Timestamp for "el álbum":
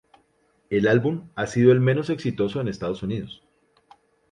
0.71-1.29